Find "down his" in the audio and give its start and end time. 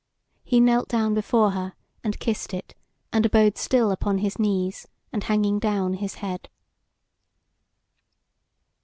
5.59-6.15